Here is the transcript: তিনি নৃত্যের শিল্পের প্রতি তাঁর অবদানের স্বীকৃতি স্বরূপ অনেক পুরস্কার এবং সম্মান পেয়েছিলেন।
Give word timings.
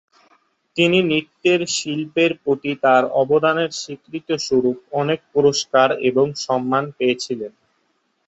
তিনি 0.75 0.97
নৃত্যের 1.03 1.61
শিল্পের 1.75 2.31
প্রতি 2.43 2.71
তাঁর 2.83 3.03
অবদানের 3.21 3.71
স্বীকৃতি 3.75 4.35
স্বরূপ 4.39 4.77
অনেক 4.93 5.19
পুরস্কার 5.33 5.89
এবং 6.09 6.25
সম্মান 6.45 6.83
পেয়েছিলেন। 6.97 7.51